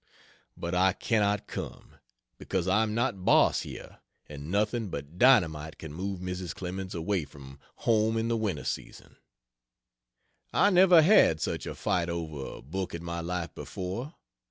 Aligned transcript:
But 0.57 0.73
I 0.73 0.93
cannot 0.93 1.45
come, 1.45 1.97
because 2.39 2.67
I 2.67 2.81
am 2.81 2.95
not 2.95 3.23
Boss 3.23 3.61
here, 3.61 3.99
and 4.27 4.49
nothing 4.49 4.89
but 4.89 5.19
dynamite 5.19 5.77
can 5.77 5.93
move 5.93 6.21
Mrs. 6.21 6.55
Clemens 6.55 6.95
away 6.95 7.23
from 7.23 7.59
home 7.75 8.17
in 8.17 8.27
the 8.27 8.35
winter 8.35 8.63
season. 8.63 9.17
I 10.51 10.71
never 10.71 11.03
had 11.03 11.39
such 11.39 11.67
a 11.67 11.75
fight 11.75 12.09
over 12.09 12.43
a 12.57 12.63
book 12.63 12.95
in 12.95 13.03
my 13.03 13.19
life 13.19 13.53
before. 13.53 14.15